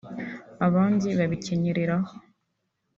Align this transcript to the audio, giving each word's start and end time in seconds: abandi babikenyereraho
abandi 0.67 1.07
babikenyereraho 1.19 2.11